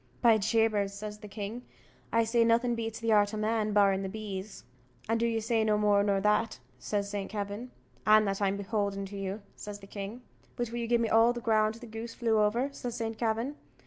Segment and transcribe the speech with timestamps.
[0.23, 1.61] "By Jabers," says the king,
[2.11, 4.63] "I say nothing beats the art o' man, barring the bees."
[5.07, 7.69] "And do you say no more nor that?" says Saint Kavin.
[8.03, 10.23] "And that I'm beholden to you," says the king.
[10.55, 13.53] "But will you gi'e me all the ground the goose flew over?" says Saint Kavin.